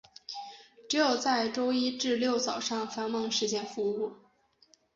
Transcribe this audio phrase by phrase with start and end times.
[0.89, 4.13] 只在周一至六早上繁忙时间服务。